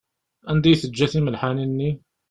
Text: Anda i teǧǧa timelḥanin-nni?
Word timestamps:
Anda 0.49 0.67
i 0.71 0.75
teǧǧa 0.81 1.07
timelḥanin-nni? 1.11 1.91